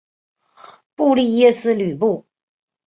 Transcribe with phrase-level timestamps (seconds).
[0.95, 2.25] 布利耶斯布吕。